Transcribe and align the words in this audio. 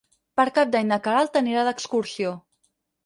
Per 0.39 0.45
Cap 0.55 0.71
d'Any 0.75 0.87
na 0.91 0.99
Queralt 1.07 1.37
anirà 1.41 1.67
d'excursió. 1.69 2.33